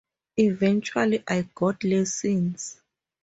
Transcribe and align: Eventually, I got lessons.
Eventually, 0.37 1.23
I 1.27 1.47
got 1.53 1.83
lessons. 1.83 2.81